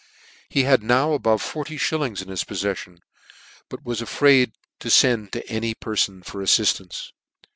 He 0.49 0.63
had 0.63 0.81
now 0.81 1.13
above 1.13 1.43
forty 1.43 1.77
(hillings 1.77 2.23
in 2.23 2.29
his 2.29 2.43
pofieffion, 2.43 3.01
but 3.69 3.85
was 3.85 4.01
afraid 4.01 4.53
to 4.79 4.89
fend 4.89 5.31
to 5.33 5.47
any 5.47 5.75
perfon 5.75 6.25
for 6.25 6.41
affiftance. 6.41 7.11